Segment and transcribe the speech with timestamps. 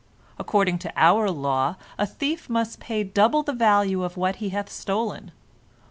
[0.39, 4.71] According to our law, a thief must pay double the value of what he hath
[4.71, 5.31] stolen.